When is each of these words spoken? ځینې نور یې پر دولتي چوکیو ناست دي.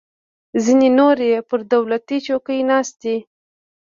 ځینې 0.63 0.89
نور 0.99 1.17
یې 1.29 1.37
پر 1.49 1.59
دولتي 1.73 2.17
چوکیو 2.27 2.67
ناست 2.71 2.95
دي. 3.03 3.17